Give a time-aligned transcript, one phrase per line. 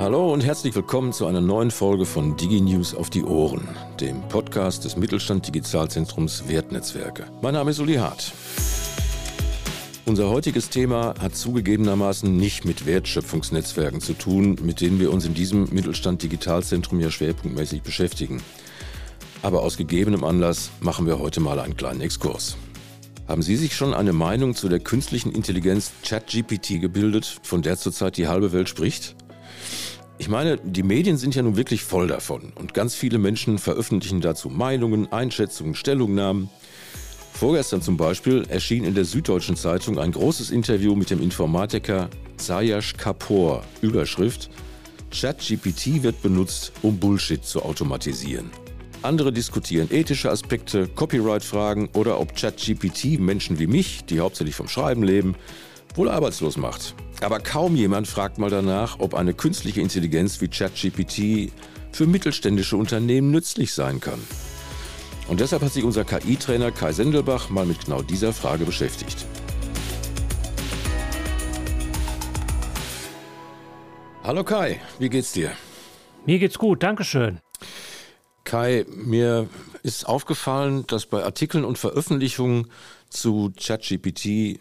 [0.00, 3.66] Hallo und herzlich willkommen zu einer neuen Folge von DigiNews auf die Ohren,
[3.98, 7.26] dem Podcast des Mittelstand Digitalzentrums Wertnetzwerke.
[7.42, 8.32] Mein Name ist Uli Hart.
[10.06, 15.34] Unser heutiges Thema hat zugegebenermaßen nicht mit Wertschöpfungsnetzwerken zu tun, mit denen wir uns in
[15.34, 18.40] diesem Mittelstand Digitalzentrum ja schwerpunktmäßig beschäftigen.
[19.42, 22.56] Aber aus gegebenem Anlass machen wir heute mal einen kleinen Exkurs.
[23.26, 28.16] Haben Sie sich schon eine Meinung zu der künstlichen Intelligenz ChatGPT gebildet, von der zurzeit
[28.16, 29.16] die halbe Welt spricht?
[30.20, 34.20] Ich meine, die Medien sind ja nun wirklich voll davon und ganz viele Menschen veröffentlichen
[34.20, 36.50] dazu Meinungen, Einschätzungen, Stellungnahmen.
[37.32, 42.96] Vorgestern zum Beispiel erschien in der Süddeutschen Zeitung ein großes Interview mit dem Informatiker Zayash
[42.96, 43.62] Kapoor.
[43.80, 44.50] Überschrift:
[45.12, 48.50] ChatGPT wird benutzt, um Bullshit zu automatisieren.
[49.02, 55.04] Andere diskutieren ethische Aspekte, Copyright-Fragen oder ob ChatGPT Menschen wie mich, die hauptsächlich vom Schreiben
[55.04, 55.36] leben,
[55.98, 56.94] wohl arbeitslos macht.
[57.20, 61.52] Aber kaum jemand fragt mal danach, ob eine künstliche Intelligenz wie ChatGPT
[61.92, 64.20] für mittelständische Unternehmen nützlich sein kann.
[65.26, 69.26] Und deshalb hat sich unser KI-Trainer Kai Sendelbach mal mit genau dieser Frage beschäftigt.
[74.22, 75.50] Hallo Kai, wie geht's dir?
[76.24, 77.40] Mir geht's gut, Dankeschön.
[78.44, 79.48] Kai, mir
[79.82, 82.70] ist aufgefallen, dass bei Artikeln und Veröffentlichungen
[83.08, 84.60] zu ChatGPT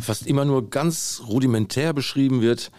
[0.00, 2.70] fast immer nur ganz rudimentär beschrieben wird,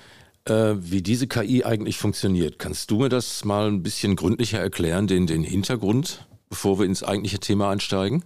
[0.45, 2.59] äh, wie diese KI eigentlich funktioniert.
[2.59, 7.03] Kannst du mir das mal ein bisschen gründlicher erklären, den, den Hintergrund, bevor wir ins
[7.03, 8.23] eigentliche Thema einsteigen?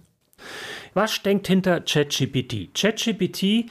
[0.94, 2.74] Was steckt hinter ChatGPT?
[2.74, 3.70] ChatGPT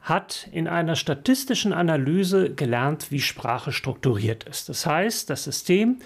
[0.00, 4.68] hat in einer statistischen Analyse gelernt, wie Sprache strukturiert ist.
[4.68, 5.98] Das heißt, das System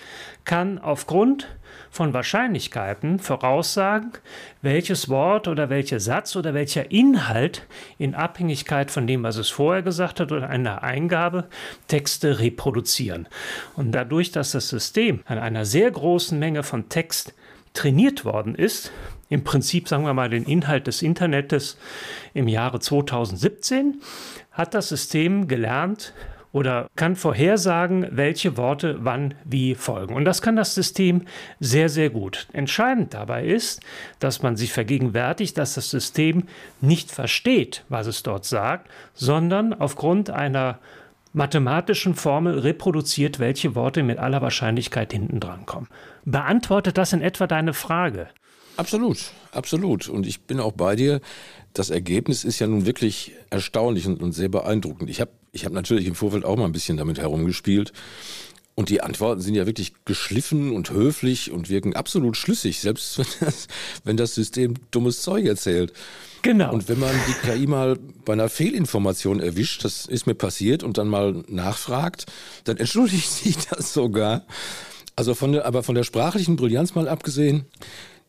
[0.44, 1.48] kann aufgrund
[1.90, 4.12] von Wahrscheinlichkeiten voraussagen,
[4.62, 7.66] welches Wort oder welcher Satz oder welcher Inhalt
[7.98, 11.48] in Abhängigkeit von dem, was es vorher gesagt hat oder einer Eingabe,
[11.88, 13.26] Texte reproduzieren.
[13.76, 17.34] Und dadurch, dass das System an einer sehr großen Menge von Text
[17.74, 18.92] trainiert worden ist,
[19.28, 21.78] im Prinzip sagen wir mal den Inhalt des Internets
[22.34, 24.00] im Jahre 2017,
[24.50, 26.12] hat das System gelernt
[26.52, 30.14] oder kann vorhersagen, welche Worte wann wie folgen.
[30.14, 31.22] Und das kann das System
[31.60, 32.48] sehr, sehr gut.
[32.52, 33.80] Entscheidend dabei ist,
[34.18, 36.44] dass man sich vergegenwärtigt, dass das System
[36.80, 40.78] nicht versteht, was es dort sagt, sondern aufgrund einer
[41.32, 45.88] mathematischen Formel reproduziert, welche Worte mit aller Wahrscheinlichkeit hinten dran kommen.
[46.24, 48.28] Beantwortet das in etwa deine Frage?
[48.76, 50.08] Absolut, absolut.
[50.08, 51.20] Und ich bin auch bei dir.
[51.74, 55.10] Das Ergebnis ist ja nun wirklich erstaunlich und, und sehr beeindruckend.
[55.10, 57.92] Ich habe ich hab natürlich im Vorfeld auch mal ein bisschen damit herumgespielt.
[58.80, 63.26] Und die Antworten sind ja wirklich geschliffen und höflich und wirken absolut schlüssig, selbst wenn
[63.46, 63.68] das,
[64.04, 65.92] wenn das System dummes Zeug erzählt.
[66.40, 66.72] Genau.
[66.72, 70.96] Und wenn man die KI mal bei einer Fehlinformation erwischt, das ist mir passiert, und
[70.96, 72.24] dann mal nachfragt,
[72.64, 74.46] dann entschuldigt sich das sogar.
[75.14, 77.66] Also von der, aber von der sprachlichen Brillanz mal abgesehen,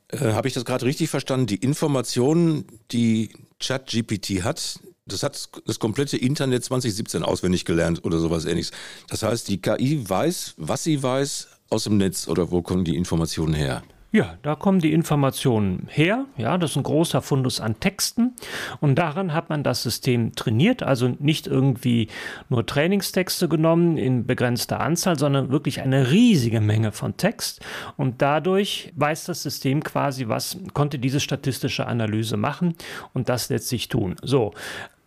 [0.10, 1.48] äh, Habe ich das gerade richtig verstanden?
[1.48, 3.30] Die Informationen, die
[3.62, 8.72] ChatGPT hat, das hat das komplette Internet 2017 auswendig gelernt oder sowas ähnliches.
[9.10, 12.96] Das heißt, die KI weiß, was sie weiß aus dem Netz oder wo kommen die
[12.96, 13.84] Informationen her?
[14.14, 16.26] Ja, da kommen die Informationen her.
[16.36, 18.36] Ja, das ist ein großer Fundus an Texten.
[18.82, 20.84] Und daran hat man das System trainiert.
[20.84, 22.10] Also nicht irgendwie
[22.50, 27.62] nur Trainingstexte genommen in begrenzter Anzahl, sondern wirklich eine riesige Menge von Text.
[27.96, 32.76] Und dadurch weiß das System quasi, was konnte diese statistische Analyse machen
[33.14, 34.18] und das letztlich tun.
[34.22, 34.54] So.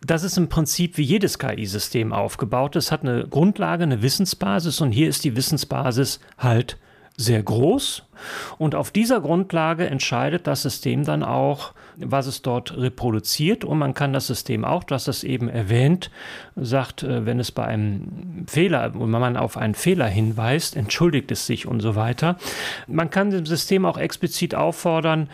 [0.01, 2.75] Das ist im Prinzip wie jedes KI-System aufgebaut.
[2.75, 6.77] Es hat eine Grundlage, eine Wissensbasis und hier ist die Wissensbasis halt
[7.17, 8.03] sehr groß
[8.57, 13.93] und auf dieser Grundlage entscheidet das System dann auch, was es dort reproduziert und man
[13.93, 16.11] kann das System auch, du hast das eben erwähnt,
[16.55, 21.45] sagt, äh, wenn es bei einem Fehler, wenn man auf einen Fehler hinweist, entschuldigt es
[21.45, 22.37] sich und so weiter.
[22.87, 25.29] Man kann dem System auch explizit auffordern,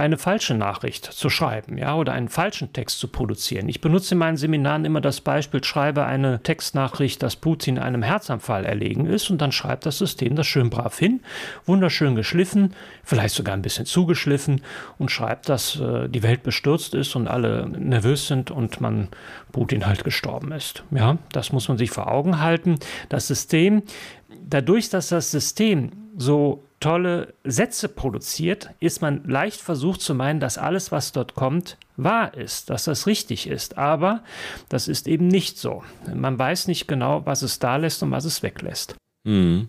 [0.00, 3.68] eine falsche Nachricht zu schreiben, ja, oder einen falschen Text zu produzieren.
[3.68, 8.64] Ich benutze in meinen Seminaren immer das Beispiel, schreibe eine Textnachricht, dass Putin einem Herzanfall
[8.64, 11.20] erlegen ist und dann schreibt das System das schön brav hin,
[11.66, 12.74] wunderschön geschliffen,
[13.04, 14.62] vielleicht sogar ein bisschen zugeschliffen
[14.98, 19.08] und schreibt, dass äh, die Welt bestürzt ist und alle nervös sind und man
[19.52, 20.82] Putin halt gestorben ist.
[20.90, 22.76] Ja, das muss man sich vor Augen halten.
[23.08, 23.82] Das System,
[24.48, 30.58] dadurch, dass das System so tolle Sätze produziert, ist man leicht versucht zu meinen, dass
[30.58, 33.78] alles, was dort kommt, wahr ist, dass das richtig ist.
[33.78, 34.24] Aber
[34.68, 35.84] das ist eben nicht so.
[36.12, 38.96] Man weiß nicht genau, was es da lässt und was es weglässt.
[39.24, 39.68] Mhm.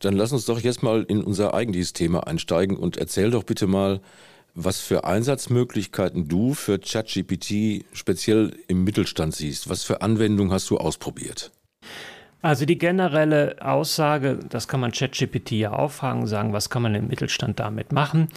[0.00, 3.66] Dann lass uns doch jetzt mal in unser eigentliches Thema einsteigen und erzähl doch bitte
[3.66, 4.00] mal,
[4.54, 9.68] was für Einsatzmöglichkeiten du für ChatGPT speziell im Mittelstand siehst.
[9.68, 11.52] Was für Anwendungen hast du ausprobiert?
[12.42, 17.08] Also die generelle Aussage, das kann man ChatGPT ja auffangen, sagen, was kann man im
[17.08, 18.28] Mittelstand damit machen,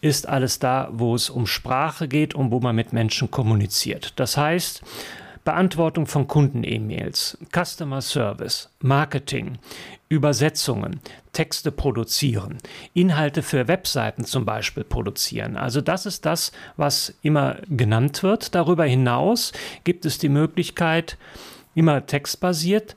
[0.00, 4.12] ist alles da, wo es um Sprache geht und wo man mit Menschen kommuniziert.
[4.16, 4.82] Das heißt,
[5.44, 9.58] Beantwortung von Kunden-E-Mails, Customer Service, Marketing,
[10.08, 11.00] Übersetzungen,
[11.32, 12.58] Texte produzieren,
[12.94, 15.56] Inhalte für Webseiten zum Beispiel produzieren.
[15.56, 18.54] Also das ist das, was immer genannt wird.
[18.54, 19.52] Darüber hinaus
[19.84, 21.18] gibt es die Möglichkeit,
[21.74, 22.96] immer textbasiert,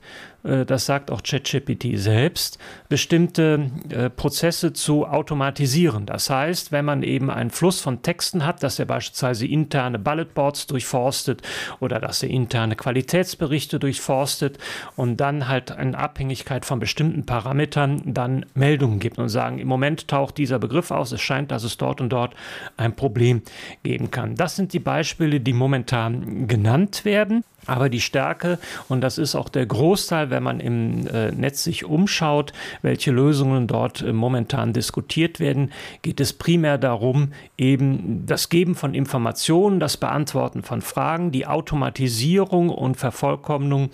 [0.64, 2.58] das sagt auch ChatGPT selbst,
[2.88, 6.06] bestimmte äh, Prozesse zu automatisieren.
[6.06, 10.66] Das heißt, wenn man eben einen Fluss von Texten hat, dass er beispielsweise interne Bulletboards
[10.66, 11.42] durchforstet
[11.80, 14.58] oder dass er interne Qualitätsberichte durchforstet
[14.96, 20.08] und dann halt in Abhängigkeit von bestimmten Parametern dann Meldungen gibt und sagen, im Moment
[20.08, 22.34] taucht dieser Begriff aus, es scheint, dass es dort und dort
[22.76, 23.42] ein Problem
[23.82, 24.34] geben kann.
[24.34, 27.44] Das sind die Beispiele, die momentan genannt werden.
[27.68, 31.84] Aber die Stärke, und das ist auch der Großteil, wenn man im äh, Netz sich
[31.84, 35.70] umschaut, welche Lösungen dort äh, momentan diskutiert werden,
[36.00, 42.70] geht es primär darum, eben das Geben von Informationen, das Beantworten von Fragen, die Automatisierung
[42.70, 43.90] und Vervollkommnung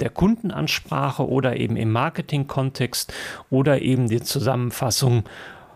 [0.00, 3.12] der Kundenansprache oder eben im Marketingkontext
[3.50, 5.22] oder eben die Zusammenfassung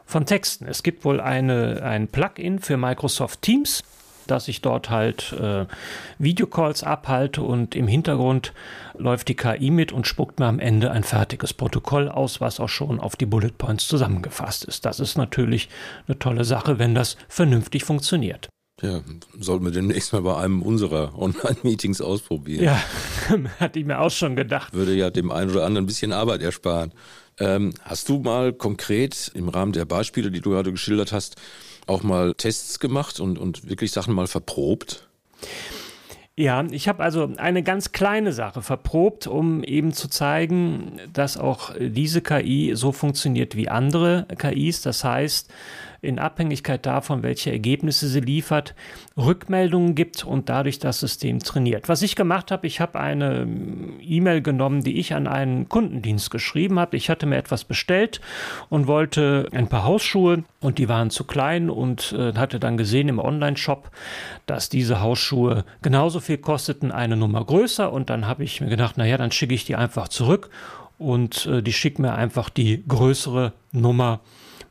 [0.04, 0.66] von Texten.
[0.66, 3.84] Es gibt wohl eine, ein Plugin für Microsoft Teams,
[4.31, 5.67] dass ich dort halt äh,
[6.19, 8.52] Videocalls abhalte und im Hintergrund
[8.99, 12.69] läuft die KI mit und spuckt mir am Ende ein fertiges Protokoll aus, was auch
[12.69, 14.84] schon auf die Bullet Points zusammengefasst ist.
[14.84, 15.69] Das ist natürlich
[16.06, 18.49] eine tolle Sache, wenn das vernünftig funktioniert.
[18.82, 19.00] Ja,
[19.40, 22.62] sollten wir demnächst mal bei einem unserer Online-Meetings ausprobieren.
[22.62, 22.78] Ja,
[23.58, 24.75] hatte ich mir auch schon gedacht.
[24.75, 26.93] Würde ja dem einen oder anderen ein bisschen Arbeit ersparen.
[27.38, 31.37] Ähm, hast du mal konkret im Rahmen der Beispiele, die du gerade geschildert hast,
[31.87, 35.09] auch mal Tests gemacht und, und wirklich Sachen mal verprobt?
[36.38, 41.71] Ja, ich habe also eine ganz kleine Sache verprobt, um eben zu zeigen, dass auch
[41.81, 44.83] diese KI so funktioniert wie andere KIs.
[44.83, 45.50] Das heißt,
[46.00, 48.75] in Abhängigkeit davon, welche Ergebnisse sie liefert,
[49.16, 51.88] Rückmeldungen gibt und dadurch das System trainiert.
[51.88, 56.31] Was ich gemacht habe, ich habe eine ähm, E-Mail genommen, die ich an einen Kundendienst
[56.31, 56.96] geschrieben habe.
[56.96, 58.20] Ich hatte mir etwas bestellt
[58.69, 63.08] und wollte ein paar Hausschuhe und die waren zu klein und äh, hatte dann gesehen
[63.08, 63.90] im Online-Shop,
[64.46, 68.96] dass diese Hausschuhe genauso viel kosteten, eine Nummer größer und dann habe ich mir gedacht,
[68.96, 70.50] naja, dann schicke ich die einfach zurück
[70.99, 74.20] und äh, die schickt mir einfach die größere Nummer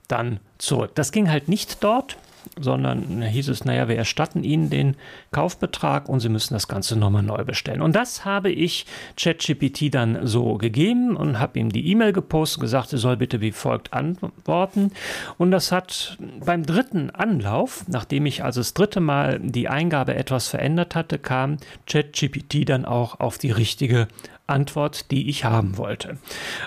[0.07, 0.91] dann zurück.
[0.95, 2.17] Das ging halt nicht dort,
[2.59, 4.95] sondern hieß es, naja, wir erstatten Ihnen den
[5.31, 7.81] Kaufbetrag und Sie müssen das Ganze nochmal neu bestellen.
[7.81, 8.85] Und das habe ich
[9.17, 13.51] ChatGPT dann so gegeben und habe ihm die E-Mail gepostet, gesagt, er soll bitte wie
[13.51, 14.91] folgt antworten.
[15.37, 20.47] Und das hat beim dritten Anlauf, nachdem ich also das dritte Mal die Eingabe etwas
[20.47, 21.57] verändert hatte, kam
[21.87, 24.07] ChatGPT dann auch auf die richtige
[24.47, 26.17] Antwort, die ich haben wollte.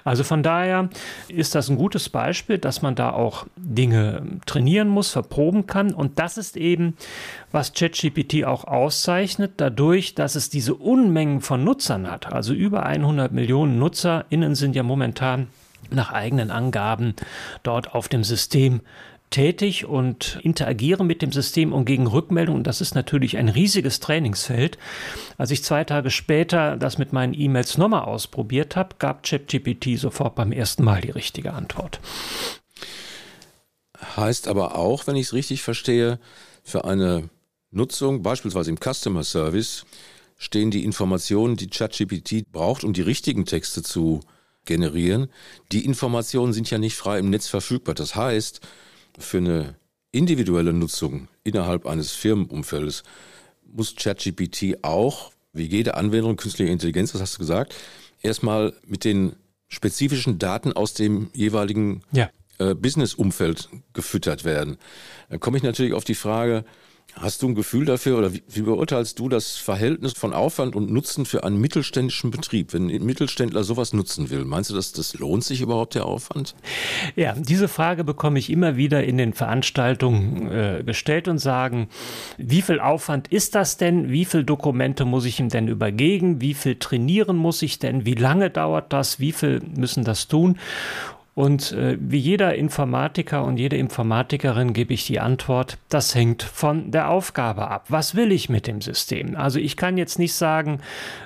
[0.04, 0.88] Also von daher
[1.28, 5.92] ist das ein gutes Beispiel, dass man da auch Dinge trainieren muss, verproben kann.
[5.92, 6.96] Und das ist eben,
[7.52, 12.32] was ChatGPT auch auszeichnet, dadurch, dass es diese Unmengen von Nutzern hat.
[12.32, 15.48] Also über 100 Millionen NutzerInnen sind ja momentan
[15.90, 17.14] nach eigenen Angaben
[17.62, 18.80] dort auf dem System
[19.30, 22.56] tätig und interagiere mit dem System und gegen Rückmeldung.
[22.56, 24.78] Und das ist natürlich ein riesiges Trainingsfeld.
[25.36, 30.34] Als ich zwei Tage später das mit meinen E-Mails nochmal ausprobiert habe, gab ChatGPT sofort
[30.34, 32.00] beim ersten Mal die richtige Antwort.
[34.16, 36.18] Heißt aber auch, wenn ich es richtig verstehe,
[36.62, 37.28] für eine
[37.70, 39.84] Nutzung, beispielsweise im Customer Service,
[40.36, 44.20] stehen die Informationen, die ChatGPT braucht, um die richtigen Texte zu
[44.64, 45.28] generieren.
[45.72, 47.94] Die Informationen sind ja nicht frei im Netz verfügbar.
[47.94, 48.60] Das heißt,
[49.18, 49.76] für eine
[50.12, 53.02] individuelle Nutzung innerhalb eines Firmenumfeldes
[53.64, 57.74] muss ChatGPT auch, wie jede Anwendung künstlicher Intelligenz, das hast du gesagt,
[58.22, 59.36] erstmal mit den
[59.68, 62.30] spezifischen Daten aus dem jeweiligen ja.
[62.58, 64.78] äh, Business-Umfeld gefüttert werden.
[65.28, 66.64] Dann komme ich natürlich auf die Frage,
[67.14, 70.90] Hast du ein Gefühl dafür oder wie, wie, beurteilst du das Verhältnis von Aufwand und
[70.90, 72.72] Nutzen für einen mittelständischen Betrieb?
[72.72, 76.54] Wenn ein Mittelständler sowas nutzen will, meinst du, dass das lohnt sich überhaupt der Aufwand?
[77.16, 81.88] Ja, diese Frage bekomme ich immer wieder in den Veranstaltungen äh, gestellt und sagen,
[82.36, 84.10] wie viel Aufwand ist das denn?
[84.10, 86.40] Wie viele Dokumente muss ich ihm denn übergeben?
[86.40, 88.04] Wie viel trainieren muss ich denn?
[88.04, 89.18] Wie lange dauert das?
[89.18, 90.58] Wie viel müssen das tun?
[91.38, 96.90] Und äh, wie jeder Informatiker und jede Informatikerin gebe ich die Antwort, das hängt von
[96.90, 97.84] der Aufgabe ab.
[97.90, 99.36] Was will ich mit dem System?
[99.36, 100.80] Also ich kann jetzt nicht sagen,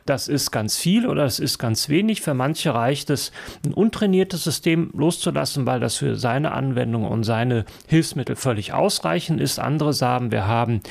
[0.05, 2.21] das ist ganz viel oder das ist ganz wenig.
[2.21, 3.33] Für manche reicht es,
[3.65, 9.61] ein untrainiertes System loszulassen, weil das für seine Anwendung und seine Hilfsmittel völlig ausreichend ist.
[9.61, 10.83] Andere sagen, wir haben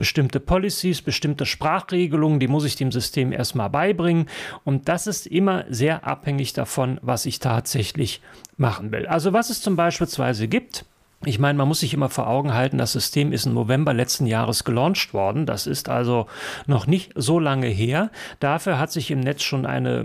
[0.00, 4.26] bestimmte Policies, bestimmte Sprachregelungen, die muss ich dem System erstmal beibringen.
[4.64, 8.20] Und das ist immer sehr abhängig davon, was ich tatsächlich
[8.56, 9.06] machen will.
[9.06, 10.06] Also was es zum Beispiel
[10.48, 10.84] gibt,
[11.26, 14.26] ich meine, man muss sich immer vor Augen halten, das System ist im November letzten
[14.26, 15.46] Jahres gelauncht worden.
[15.46, 16.26] Das ist also
[16.66, 18.10] noch nicht so lange her.
[18.40, 20.04] Dafür hat sich im Netz schon eine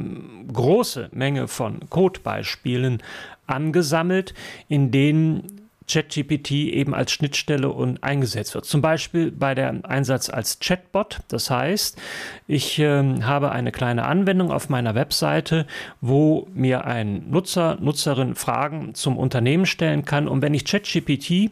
[0.51, 3.03] große Menge von Codebeispielen
[3.47, 4.33] angesammelt,
[4.67, 8.65] in denen ChatGPT eben als Schnittstelle und eingesetzt wird.
[8.65, 11.19] Zum Beispiel bei der Einsatz als Chatbot.
[11.27, 11.99] Das heißt,
[12.47, 15.65] ich äh, habe eine kleine Anwendung auf meiner Webseite,
[15.99, 20.27] wo mir ein Nutzer, Nutzerin Fragen zum Unternehmen stellen kann.
[20.27, 21.51] Und wenn ich ChatGPT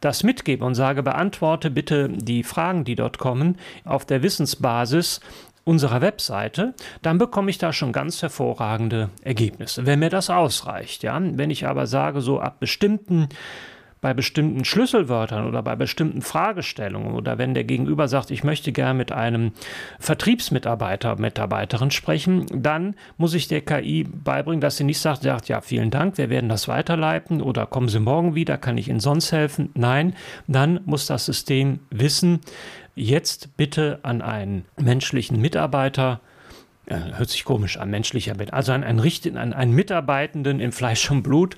[0.00, 5.20] das mitgebe und sage, beantworte bitte die Fragen, die dort kommen, auf der Wissensbasis
[5.68, 11.02] unserer Webseite, dann bekomme ich da schon ganz hervorragende Ergebnisse, wenn mir das ausreicht.
[11.02, 11.20] Ja?
[11.20, 13.28] Wenn ich aber sage, so ab bestimmten
[14.00, 18.94] bei bestimmten Schlüsselwörtern oder bei bestimmten Fragestellungen oder wenn der Gegenüber sagt, ich möchte gerne
[18.94, 19.52] mit einem
[19.98, 25.60] Vertriebsmitarbeiter, Mitarbeiterin sprechen, dann muss ich der KI beibringen, dass sie nicht sagt, sagt, ja,
[25.60, 29.32] vielen Dank, wir werden das weiterleiten oder kommen Sie morgen wieder, kann ich Ihnen sonst
[29.32, 29.70] helfen?
[29.74, 30.14] Nein,
[30.46, 32.40] dann muss das System wissen,
[32.94, 36.20] jetzt bitte an einen menschlichen Mitarbeiter
[36.90, 38.52] hört sich komisch an, menschlicher Bett.
[38.52, 41.56] Also ein, ein, Richt, ein, ein Mitarbeitenden in Fleisch und Blut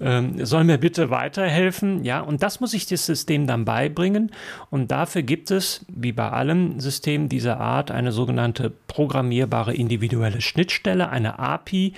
[0.00, 2.04] ähm, soll mir bitte weiterhelfen.
[2.04, 4.32] Ja, und das muss ich das System dann beibringen.
[4.70, 11.08] Und dafür gibt es, wie bei allen Systemen dieser Art, eine sogenannte programmierbare individuelle Schnittstelle,
[11.08, 11.94] eine API,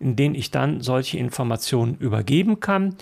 [0.00, 2.96] in denen ich dann solche Informationen übergeben kann.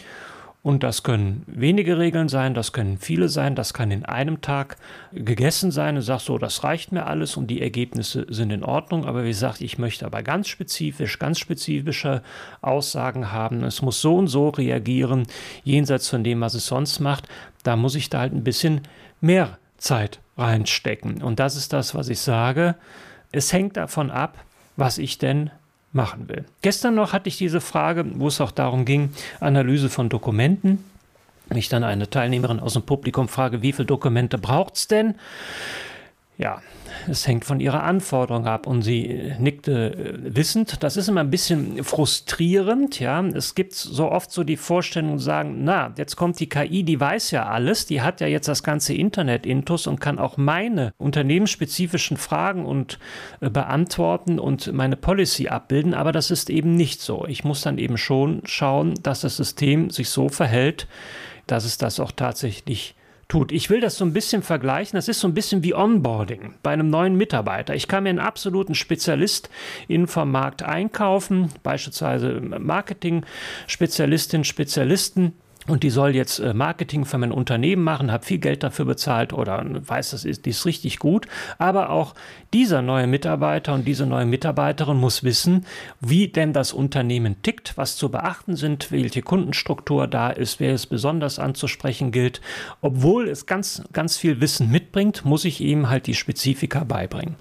[0.66, 4.78] Und das können wenige Regeln sein, das können viele sein, das kann in einem Tag
[5.12, 9.04] gegessen sein und sagst so, das reicht mir alles und die Ergebnisse sind in Ordnung.
[9.04, 12.20] Aber wie gesagt, ich möchte aber ganz spezifisch, ganz spezifische
[12.62, 13.62] Aussagen haben.
[13.62, 15.28] Es muss so und so reagieren,
[15.62, 17.28] jenseits von dem, was es sonst macht.
[17.62, 18.80] Da muss ich da halt ein bisschen
[19.20, 21.22] mehr Zeit reinstecken.
[21.22, 22.74] Und das ist das, was ich sage.
[23.30, 24.36] Es hängt davon ab,
[24.76, 25.52] was ich denn
[25.96, 26.44] machen will.
[26.62, 29.10] Gestern noch hatte ich diese Frage, wo es auch darum ging,
[29.40, 30.84] Analyse von Dokumenten.
[31.52, 35.14] Mich dann eine Teilnehmerin aus dem Publikum frage, wie viele Dokumente braucht es denn?
[36.38, 36.60] Ja,
[37.08, 38.66] es hängt von ihrer Anforderung ab.
[38.66, 40.82] Und sie äh, nickte äh, wissend.
[40.82, 43.00] Das ist immer ein bisschen frustrierend.
[43.00, 47.00] Ja, es gibt so oft so die Vorstellung, sagen, na, jetzt kommt die KI, die
[47.00, 50.92] weiß ja alles, die hat ja jetzt das ganze Internet intus und kann auch meine
[50.98, 52.98] unternehmensspezifischen Fragen und
[53.40, 55.94] äh, beantworten und meine Policy abbilden.
[55.94, 57.24] Aber das ist eben nicht so.
[57.26, 60.86] Ich muss dann eben schon schauen, dass das System sich so verhält,
[61.46, 62.94] dass es das auch tatsächlich
[63.28, 63.52] tut.
[63.52, 64.96] Ich will das so ein bisschen vergleichen.
[64.96, 67.74] Das ist so ein bisschen wie Onboarding bei einem neuen Mitarbeiter.
[67.74, 69.48] Ich kann mir einen absoluten Spezialist
[69.88, 75.32] in vom Markt einkaufen, beispielsweise Marketing-Spezialistin, Spezialisten
[75.68, 79.32] und die soll jetzt äh, Marketing für mein Unternehmen machen, habe viel Geld dafür bezahlt
[79.32, 81.26] oder weiß, das ist, die ist richtig gut.
[81.58, 82.14] Aber auch
[82.52, 85.66] dieser neue Mitarbeiter und diese neue Mitarbeiterin muss wissen,
[86.00, 90.86] wie denn das Unternehmen tickt, was zu beachten sind, welche Kundenstruktur da ist, wer es
[90.86, 92.40] besonders anzusprechen gilt.
[92.80, 97.36] Obwohl es ganz, ganz viel Wissen mitbringt, muss ich ihm halt die Spezifika beibringen.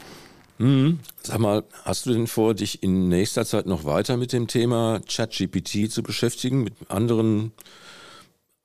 [0.57, 0.99] Mhm.
[1.21, 5.01] Sag mal, hast du denn vor, dich in nächster Zeit noch weiter mit dem Thema
[5.07, 7.51] ChatGPT zu beschäftigen, mit anderen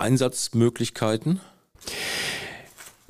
[0.01, 1.41] Einsatzmöglichkeiten?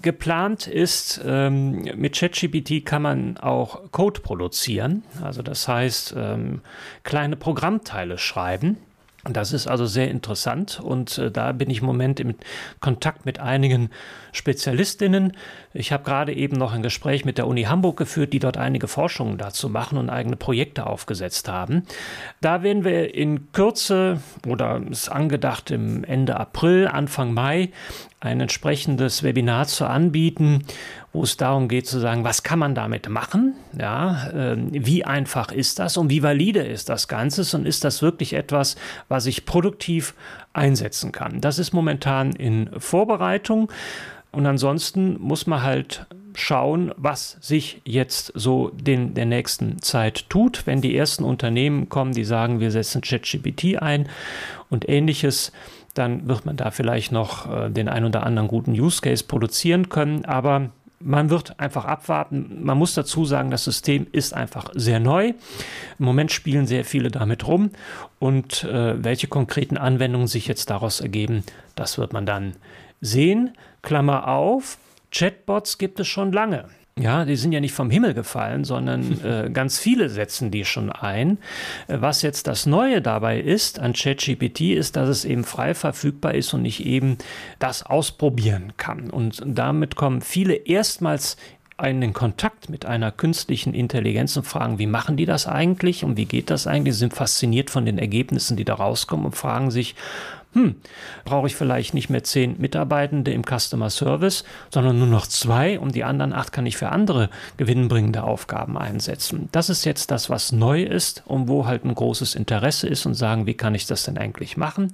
[0.02, 6.62] Geplant ist, ähm, mit ChatGPT kann man auch Code produzieren, also das heißt ähm,
[7.02, 8.78] kleine Programmteile schreiben.
[9.32, 12.34] Das ist also sehr interessant und äh, da bin ich im Moment im
[12.80, 13.90] Kontakt mit einigen
[14.32, 15.36] Spezialistinnen.
[15.72, 18.88] Ich habe gerade eben noch ein Gespräch mit der Uni Hamburg geführt, die dort einige
[18.88, 21.84] Forschungen dazu machen und eigene Projekte aufgesetzt haben.
[22.40, 27.70] Da werden wir in Kürze oder ist angedacht im Ende April, Anfang Mai
[28.20, 30.64] ein entsprechendes Webinar zu anbieten,
[31.12, 33.54] wo es darum geht zu sagen, was kann man damit machen?
[33.78, 38.02] Ja, äh, wie einfach ist das und wie valide ist das Ganze und ist das
[38.02, 38.76] wirklich etwas,
[39.08, 40.14] was ich produktiv
[40.52, 41.40] einsetzen kann?
[41.40, 43.70] Das ist momentan in Vorbereitung
[44.32, 50.66] und ansonsten muss man halt schauen, was sich jetzt so in der nächsten Zeit tut.
[50.66, 54.08] Wenn die ersten Unternehmen kommen, die sagen, wir setzen ChatGPT ein
[54.68, 55.52] und ähnliches,
[55.94, 59.88] dann wird man da vielleicht noch äh, den ein oder anderen guten Use Case produzieren
[59.88, 60.24] können.
[60.24, 60.70] Aber
[61.02, 62.62] man wird einfach abwarten.
[62.62, 65.28] Man muss dazu sagen, das System ist einfach sehr neu.
[65.98, 67.70] Im Moment spielen sehr viele damit rum
[68.18, 72.54] und äh, welche konkreten Anwendungen sich jetzt daraus ergeben, das wird man dann
[73.00, 73.56] sehen.
[73.82, 74.76] Klammer auf,
[75.10, 76.66] Chatbots gibt es schon lange.
[77.00, 80.90] Ja, die sind ja nicht vom Himmel gefallen, sondern äh, ganz viele setzen die schon
[80.90, 81.38] ein.
[81.88, 86.34] Äh, was jetzt das Neue dabei ist an ChatGPT, ist, dass es eben frei verfügbar
[86.34, 87.18] ist und ich eben
[87.58, 89.10] das ausprobieren kann.
[89.10, 91.36] Und damit kommen viele erstmals
[91.80, 96.26] einen Kontakt mit einer künstlichen Intelligenz und fragen, wie machen die das eigentlich und wie
[96.26, 96.94] geht das eigentlich?
[96.94, 99.94] Sie sind fasziniert von den Ergebnissen, die da rauskommen und fragen sich,
[100.52, 100.74] hm,
[101.24, 105.94] brauche ich vielleicht nicht mehr zehn Mitarbeitende im Customer Service, sondern nur noch zwei und
[105.94, 109.48] die anderen acht kann ich für andere gewinnbringende Aufgaben einsetzen.
[109.52, 113.14] Das ist jetzt das, was neu ist und wo halt ein großes Interesse ist und
[113.14, 114.90] sagen, wie kann ich das denn eigentlich machen?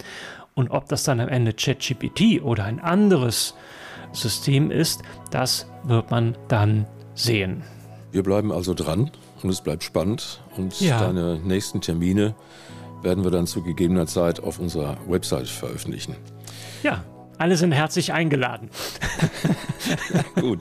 [0.54, 3.54] Und ob das dann am Ende ChatGPT oder ein anderes
[4.12, 7.62] System ist, das wird man dann sehen.
[8.12, 9.10] Wir bleiben also dran
[9.42, 11.00] und es bleibt spannend und ja.
[11.00, 12.34] deine nächsten Termine
[13.02, 16.16] werden wir dann zu gegebener Zeit auf unserer Website veröffentlichen.
[16.82, 17.04] Ja,
[17.38, 18.70] alle sind herzlich eingeladen.
[20.40, 20.60] gut.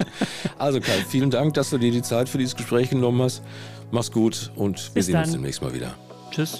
[0.58, 3.42] Also Kai, vielen Dank, dass du dir die Zeit für dieses Gespräch genommen hast.
[3.92, 5.24] Mach's gut und wir Bis sehen dann.
[5.24, 5.94] uns demnächst mal wieder.
[6.32, 6.60] Tschüss.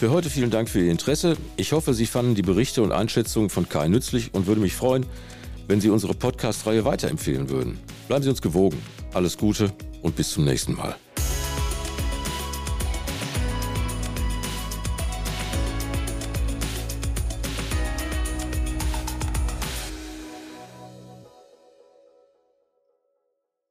[0.03, 1.38] Für heute vielen Dank für Ihr Interesse.
[1.55, 5.05] Ich hoffe, Sie fanden die Berichte und Einschätzungen von Kai nützlich und würde mich freuen,
[5.69, 7.79] wenn Sie unsere Podcast-Reihe weiterempfehlen würden.
[8.10, 8.77] Bleiben Sie uns gewogen.
[9.13, 10.98] Alles Gute und bis zum nächsten Mal.